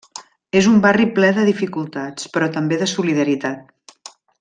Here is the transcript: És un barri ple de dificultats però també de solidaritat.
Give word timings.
És 0.61 0.69
un 0.69 0.79
barri 0.85 1.05
ple 1.19 1.29
de 1.37 1.45
dificultats 1.51 2.33
però 2.39 2.51
també 2.59 2.83
de 2.85 2.91
solidaritat. 2.97 4.13